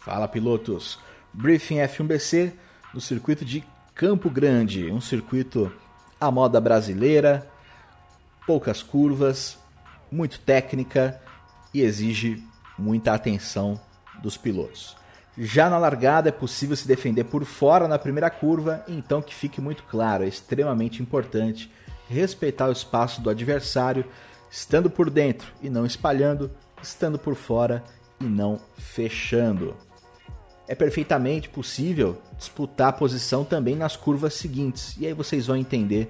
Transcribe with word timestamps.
Fala 0.00 0.26
pilotos, 0.26 0.98
Briefing 1.30 1.76
F1BC 1.76 2.52
no 2.94 3.02
circuito 3.02 3.44
de 3.44 3.62
Campo 3.94 4.30
Grande, 4.30 4.90
um 4.90 5.00
circuito 5.00 5.70
à 6.18 6.30
moda 6.30 6.58
brasileira, 6.58 7.46
poucas 8.46 8.82
curvas, 8.82 9.58
muito 10.10 10.40
técnica 10.40 11.20
e 11.74 11.82
exige 11.82 12.42
muita 12.78 13.12
atenção 13.12 13.78
dos 14.22 14.38
pilotos. 14.38 14.96
Já 15.36 15.68
na 15.68 15.76
largada 15.76 16.30
é 16.30 16.32
possível 16.32 16.74
se 16.74 16.88
defender 16.88 17.24
por 17.24 17.44
fora 17.44 17.86
na 17.86 17.98
primeira 17.98 18.30
curva, 18.30 18.82
então 18.88 19.20
que 19.20 19.34
fique 19.34 19.60
muito 19.60 19.82
claro, 19.82 20.24
é 20.24 20.28
extremamente 20.28 21.02
importante 21.02 21.70
respeitar 22.08 22.68
o 22.68 22.72
espaço 22.72 23.20
do 23.20 23.28
adversário, 23.28 24.06
estando 24.50 24.88
por 24.88 25.10
dentro 25.10 25.52
e 25.60 25.68
não 25.68 25.84
espalhando, 25.84 26.50
estando 26.82 27.18
por 27.18 27.34
fora 27.34 27.84
e 28.18 28.24
não 28.24 28.58
fechando 28.78 29.76
é 30.70 30.74
perfeitamente 30.76 31.48
possível 31.48 32.22
disputar 32.38 32.90
a 32.90 32.92
posição 32.92 33.44
também 33.44 33.74
nas 33.74 33.96
curvas 33.96 34.34
seguintes. 34.34 34.96
E 35.00 35.04
aí 35.04 35.12
vocês 35.12 35.48
vão 35.48 35.56
entender, 35.56 36.08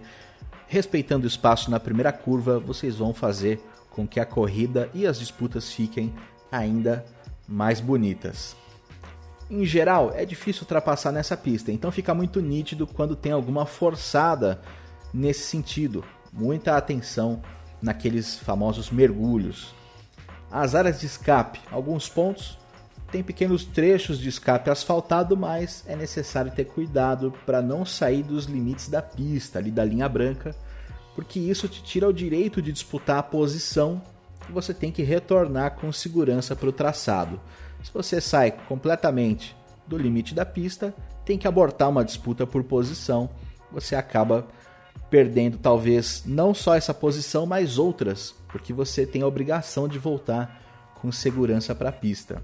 respeitando 0.68 1.24
o 1.24 1.26
espaço 1.26 1.70
na 1.70 1.80
primeira 1.80 2.12
curva, 2.12 2.58
vocês 2.58 2.96
vão 2.96 3.14
fazer 3.14 3.58
com 3.88 4.06
que 4.06 4.20
a 4.20 4.26
corrida 4.26 4.90
e 4.92 5.06
as 5.06 5.18
disputas 5.18 5.72
fiquem 5.72 6.12
ainda 6.52 7.02
mais 7.48 7.80
bonitas. 7.80 8.54
Em 9.48 9.64
geral, 9.64 10.12
é 10.14 10.26
difícil 10.26 10.64
ultrapassar 10.64 11.10
nessa 11.10 11.38
pista, 11.38 11.72
então 11.72 11.90
fica 11.90 12.12
muito 12.12 12.42
nítido 12.42 12.86
quando 12.86 13.16
tem 13.16 13.32
alguma 13.32 13.64
forçada 13.64 14.60
nesse 15.10 15.44
sentido. 15.44 16.04
Muita 16.30 16.76
atenção 16.76 17.40
naqueles 17.80 18.38
famosos 18.38 18.90
mergulhos. 18.90 19.74
As 20.50 20.74
áreas 20.74 21.00
de 21.00 21.06
escape, 21.06 21.60
alguns 21.72 22.10
pontos 22.10 22.59
tem 23.10 23.22
pequenos 23.22 23.64
trechos 23.64 24.18
de 24.18 24.28
escape 24.28 24.70
asfaltado, 24.70 25.36
mas 25.36 25.84
é 25.86 25.96
necessário 25.96 26.52
ter 26.52 26.64
cuidado 26.64 27.32
para 27.44 27.60
não 27.60 27.84
sair 27.84 28.22
dos 28.22 28.44
limites 28.44 28.88
da 28.88 29.02
pista, 29.02 29.58
ali 29.58 29.70
da 29.70 29.84
linha 29.84 30.08
branca, 30.08 30.54
porque 31.14 31.40
isso 31.40 31.68
te 31.68 31.82
tira 31.82 32.08
o 32.08 32.12
direito 32.12 32.62
de 32.62 32.72
disputar 32.72 33.18
a 33.18 33.22
posição 33.22 34.00
e 34.48 34.52
você 34.52 34.72
tem 34.72 34.92
que 34.92 35.02
retornar 35.02 35.72
com 35.72 35.92
segurança 35.92 36.54
para 36.54 36.68
o 36.68 36.72
traçado. 36.72 37.40
Se 37.82 37.92
você 37.92 38.20
sai 38.20 38.52
completamente 38.52 39.56
do 39.86 39.98
limite 39.98 40.34
da 40.34 40.46
pista, 40.46 40.94
tem 41.24 41.36
que 41.36 41.48
abortar 41.48 41.88
uma 41.88 42.04
disputa 42.04 42.46
por 42.46 42.62
posição, 42.62 43.28
você 43.72 43.96
acaba 43.96 44.46
perdendo 45.10 45.58
talvez 45.58 46.22
não 46.24 46.54
só 46.54 46.76
essa 46.76 46.94
posição, 46.94 47.44
mas 47.44 47.76
outras, 47.78 48.34
porque 48.48 48.72
você 48.72 49.04
tem 49.04 49.22
a 49.22 49.26
obrigação 49.26 49.88
de 49.88 49.98
voltar 49.98 50.92
com 50.94 51.10
segurança 51.10 51.74
para 51.74 51.88
a 51.88 51.92
pista 51.92 52.40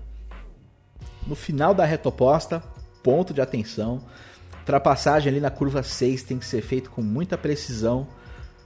no 1.27 1.35
final 1.35 1.75
da 1.75 1.85
reta 1.85 2.09
oposta, 2.09 2.63
ponto 3.03 3.35
de 3.35 3.41
atenção. 3.41 4.01
Ultrapassagem 4.61 5.31
ali 5.31 5.41
na 5.41 5.51
curva 5.51 5.83
6 5.83 6.23
tem 6.23 6.39
que 6.39 6.47
ser 6.47 6.63
feito 6.63 6.91
com 6.91 7.03
muita 7.03 7.37
precisão. 7.37 8.07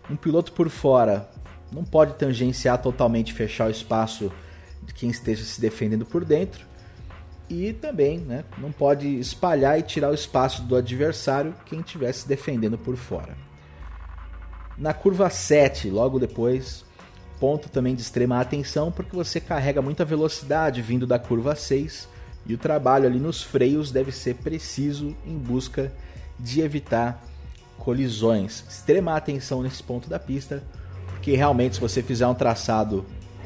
Um 0.08 0.16
piloto 0.16 0.52
por 0.52 0.68
fora 0.68 1.28
não 1.72 1.84
pode 1.84 2.14
tangenciar 2.14 2.78
totalmente, 2.78 3.32
fechar 3.32 3.68
o 3.68 3.70
espaço 3.70 4.32
de 4.82 4.92
quem 4.92 5.10
esteja 5.10 5.44
se 5.44 5.60
defendendo 5.60 6.04
por 6.04 6.24
dentro. 6.24 6.66
E 7.48 7.72
também 7.72 8.18
né, 8.18 8.44
não 8.58 8.70
pode 8.70 9.18
espalhar 9.18 9.78
e 9.78 9.82
tirar 9.82 10.10
o 10.10 10.14
espaço 10.14 10.62
do 10.62 10.76
adversário 10.76 11.54
quem 11.66 11.80
estiver 11.80 12.12
se 12.12 12.26
defendendo 12.26 12.78
por 12.78 12.96
fora. 12.96 13.36
Na 14.78 14.94
curva 14.94 15.28
7, 15.28 15.90
logo 15.90 16.18
depois, 16.18 16.84
ponto 17.38 17.68
também 17.68 17.94
de 17.94 18.02
extrema 18.02 18.40
atenção, 18.40 18.90
porque 18.90 19.14
você 19.14 19.40
carrega 19.40 19.82
muita 19.82 20.04
velocidade 20.04 20.80
vindo 20.80 21.06
da 21.06 21.18
curva 21.18 21.54
6 21.54 22.08
e 22.46 22.54
o 22.54 22.58
trabalho 22.58 23.06
ali 23.06 23.18
nos 23.18 23.42
freios 23.42 23.90
deve 23.90 24.12
ser 24.12 24.36
preciso 24.36 25.16
em 25.26 25.36
busca 25.36 25.92
de 26.38 26.60
evitar 26.60 27.22
colisões. 27.78 28.64
Extrema 28.68 29.16
atenção 29.16 29.62
nesse 29.62 29.82
ponto 29.82 30.08
da 30.08 30.18
pista, 30.18 30.62
porque 31.06 31.36
realmente 31.36 31.76
se 31.76 31.80
você 31.80 32.02
fizer 32.02 32.26
um 32.26 32.34
traçado 32.34 33.04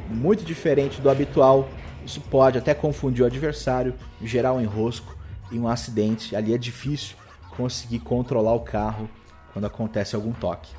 muito 0.08 0.44
diferente 0.44 1.00
do 1.00 1.10
habitual, 1.10 1.68
isso 2.04 2.20
pode 2.20 2.58
até 2.58 2.74
confundir 2.74 3.22
o 3.22 3.26
adversário, 3.26 3.94
gerar 4.22 4.52
um 4.52 4.60
enrosco 4.60 5.16
e 5.50 5.58
um 5.58 5.66
acidente. 5.66 6.36
Ali 6.36 6.54
é 6.54 6.58
difícil 6.58 7.16
conseguir 7.56 8.00
controlar 8.00 8.54
o 8.54 8.60
carro 8.60 9.08
quando 9.52 9.64
acontece 9.64 10.14
algum 10.14 10.32
toque. 10.32 10.70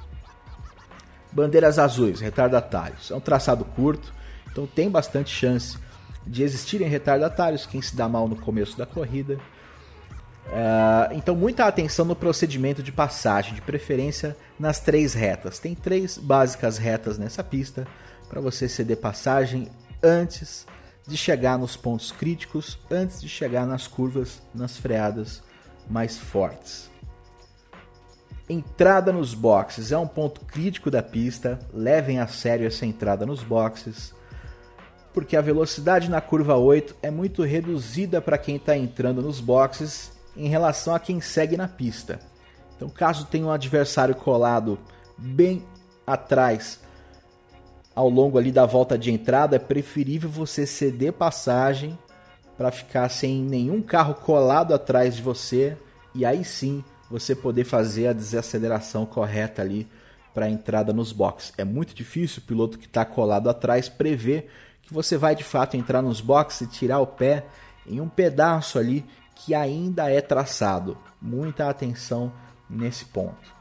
Bandeiras 1.31 1.79
azuis, 1.79 2.22
retardatários. 2.22 3.12
É 3.12 3.16
um 3.16 3.19
traçado 3.19 3.66
curto, 3.66 4.13
então 4.50 4.66
tem 4.66 4.89
bastante 4.89 5.34
chance 5.34 5.78
de 6.25 6.44
existirem 6.44 6.88
retardatários, 6.88 7.66
quem 7.66 7.81
se 7.81 7.96
dá 7.96 8.08
mal 8.09 8.28
no 8.28 8.36
começo 8.36 8.78
da 8.78 8.86
corrida. 8.86 9.40
Uh, 10.47 11.13
então, 11.13 11.36
muita 11.36 11.66
atenção 11.66 12.06
no 12.06 12.16
procedimento 12.16 12.84
de 12.84 12.91
passagem, 12.91 13.53
de 13.53 13.62
preferência 13.62 14.36
nas 14.59 14.80
três 14.80 15.13
retas. 15.13 15.59
Tem 15.59 15.74
três 15.75 16.18
básicas 16.18 16.78
retas 16.78 17.18
nessa 17.18 17.44
pista 17.44 17.88
para 18.30 18.41
você 18.41 18.68
ceder 18.68 18.97
passagem 18.97 19.69
antes 20.03 20.68
de 21.08 21.18
chegar 21.18 21.58
nos 21.58 21.75
pontos 21.75 22.12
críticos, 22.12 22.80
antes 22.90 23.22
de 23.22 23.30
chegar 23.30 23.66
nas 23.66 23.88
curvas, 23.88 24.42
nas 24.53 24.78
freadas 24.78 25.44
mais 25.90 26.18
fortes. 26.18 26.90
Entrada 28.47 29.12
nos 29.12 29.34
boxes 29.34 29.92
é 29.92 29.97
um 29.97 30.07
ponto 30.07 30.42
crítico 30.42 30.92
da 30.92 31.02
pista. 31.02 31.59
Levem 31.74 32.19
a 32.19 32.28
sério 32.28 32.68
essa 32.68 32.86
entrada 32.86 33.25
nos 33.25 33.44
boxes 33.44 34.13
porque 35.15 35.37
a 35.37 35.41
velocidade 35.41 36.09
na 36.09 36.19
curva 36.19 36.57
8 36.57 36.97
é 37.01 37.09
muito 37.09 37.41
reduzida 37.41 38.21
para 38.21 38.37
quem 38.37 38.57
está 38.57 38.75
entrando 38.75 39.21
nos 39.21 39.39
boxes 39.39 40.11
em 40.35 40.49
relação 40.49 40.93
a 40.93 40.99
quem 40.99 41.21
segue 41.21 41.55
na 41.55 41.69
pista. 41.69 42.19
Então, 42.75 42.89
caso 42.89 43.25
tenha 43.25 43.45
um 43.45 43.51
adversário 43.51 44.13
colado 44.13 44.77
bem 45.17 45.63
atrás 46.05 46.81
ao 47.95 48.09
longo 48.09 48.37
ali 48.37 48.51
da 48.51 48.65
volta 48.65 48.97
de 48.97 49.09
entrada, 49.09 49.55
é 49.55 49.59
preferível 49.59 50.29
você 50.29 50.65
ceder 50.65 51.13
passagem 51.13 51.97
para 52.57 52.69
ficar 52.69 53.07
sem 53.07 53.41
nenhum 53.41 53.81
carro 53.81 54.15
colado 54.15 54.73
atrás 54.73 55.15
de 55.15 55.21
você 55.21 55.77
e 56.13 56.25
aí 56.25 56.43
sim 56.43 56.83
você 57.09 57.33
poder 57.33 57.63
fazer 57.63 58.07
a 58.07 58.13
desaceleração 58.13 59.05
correta 59.05 59.61
ali 59.61 59.87
para 60.33 60.47
a 60.47 60.49
entrada 60.49 60.91
nos 60.91 61.13
boxes. 61.13 61.53
É 61.57 61.63
muito 61.63 61.95
difícil 61.95 62.41
o 62.43 62.45
piloto 62.45 62.77
que 62.77 62.85
está 62.85 63.05
colado 63.05 63.49
atrás 63.49 63.87
prever 63.87 64.49
que 64.85 64.94
você 64.94 65.18
vai 65.18 65.35
de 65.35 65.44
fato 65.44 65.75
entrar 65.75 66.01
nos 66.01 66.22
boxes 66.22 66.62
e 66.62 66.72
tirar 66.72 67.00
o 67.00 67.07
pé 67.07 67.46
em 67.85 68.00
um 68.00 68.09
pedaço 68.09 68.79
ali 68.79 69.06
que 69.35 69.53
ainda 69.53 70.09
é 70.09 70.22
traçado. 70.22 70.97
Muita 71.22 71.69
atenção 71.69 72.31
nesse 72.69 73.06
ponto. 73.06 73.53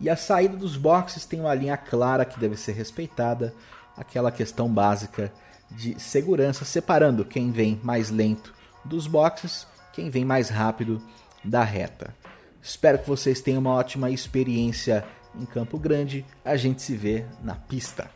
E 0.00 0.10
a 0.10 0.16
saída 0.16 0.56
dos 0.56 0.76
boxes 0.76 1.24
tem 1.24 1.40
uma 1.40 1.54
linha 1.54 1.76
clara 1.76 2.24
que 2.24 2.38
deve 2.38 2.56
ser 2.56 2.72
respeitada, 2.72 3.54
aquela 3.96 4.32
questão 4.32 4.68
básica 4.68 5.32
de 5.70 5.98
segurança, 6.00 6.64
separando 6.64 7.24
quem 7.24 7.50
vem 7.50 7.80
mais 7.82 8.10
lento 8.10 8.52
dos 8.84 9.06
boxes, 9.06 9.66
quem 9.92 10.10
vem 10.10 10.24
mais 10.24 10.48
rápido 10.48 11.00
da 11.44 11.62
reta. 11.62 12.14
Espero 12.60 12.98
que 12.98 13.08
vocês 13.08 13.40
tenham 13.40 13.60
uma 13.60 13.74
ótima 13.74 14.10
experiência 14.10 15.04
em 15.34 15.44
Campo 15.44 15.78
Grande. 15.78 16.24
A 16.44 16.56
gente 16.56 16.82
se 16.82 16.96
vê 16.96 17.24
na 17.42 17.54
pista. 17.54 18.10